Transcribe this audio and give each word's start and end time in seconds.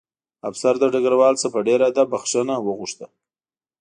افسر 0.49 0.73
له 0.81 0.87
ډګروال 0.93 1.35
څخه 1.41 1.49
په 1.55 1.59
ډېر 1.67 1.79
ادب 1.89 2.07
بښنه 2.13 2.55
وغوښته 2.61 3.05